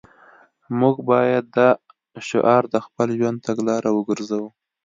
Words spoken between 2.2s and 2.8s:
شعار د